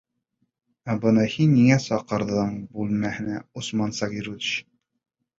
Ә 0.91 0.93
бына 1.01 1.25
һин 1.33 1.51
ниңә 1.57 1.75
саҡырҙың 1.83 2.55
бүлмәңә 2.77 3.43
Усман 3.61 3.93
Сабировичты? 3.99 4.65